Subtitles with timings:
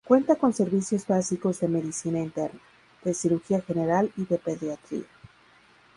[0.03, 2.59] Cuenta con servicios básicos de Medicina Interna,
[3.03, 5.05] de Cirugía general y de Pediatría.